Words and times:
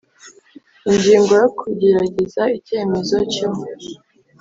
Ingingo 0.89 1.31
ya 1.41 1.47
kuregera 1.57 2.43
icyemezo 2.57 3.17
cyo 3.33 3.49